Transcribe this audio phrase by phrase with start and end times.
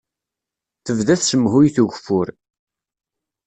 [0.85, 2.27] Tebda tsemhuyt ugeffur.